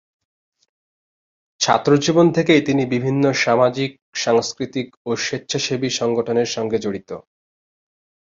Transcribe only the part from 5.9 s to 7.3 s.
সংগঠনের সঙ্গে জড়িত।